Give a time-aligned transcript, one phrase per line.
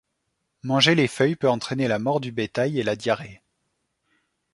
[0.63, 3.43] Manger les feuilles peut entraîner la mort du bétail et la diarrhée.